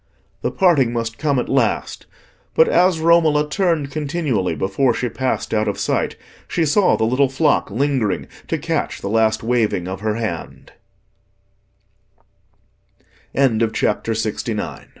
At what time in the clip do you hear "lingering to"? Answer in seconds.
7.69-8.57